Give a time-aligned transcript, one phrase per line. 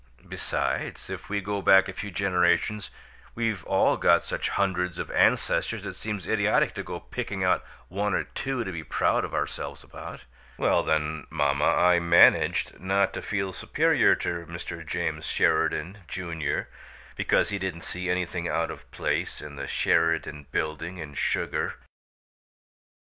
[0.27, 2.89] Besides, if we go back a few generations,
[3.35, 8.15] we've all got such hundreds of ancestors it seems idiotic to go picking out one
[8.15, 10.23] or two to be proud of ourselves about.
[10.57, 14.83] Well, then, mamma, I managed not to feel superior to Mr.
[14.83, 16.67] James Sheridan, Junior,
[17.15, 21.75] because he didn't see anything out of place in the Sheridan Building in sugar."